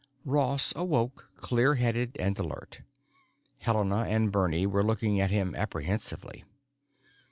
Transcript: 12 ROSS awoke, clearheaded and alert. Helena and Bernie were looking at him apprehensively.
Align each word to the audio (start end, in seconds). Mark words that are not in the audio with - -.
12 0.23 0.23
ROSS 0.33 0.73
awoke, 0.75 1.29
clearheaded 1.37 2.15
and 2.17 2.35
alert. 2.39 2.81
Helena 3.59 4.05
and 4.09 4.31
Bernie 4.31 4.65
were 4.65 4.83
looking 4.83 5.21
at 5.21 5.29
him 5.29 5.53
apprehensively. 5.53 6.43